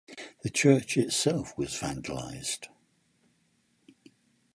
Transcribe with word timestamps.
The 0.41 0.49
church 0.49 0.97
itself 0.97 1.55
was 1.59 1.77
vandalized. 1.79 2.69